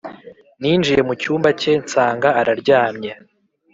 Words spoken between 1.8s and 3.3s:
nsanga araryamye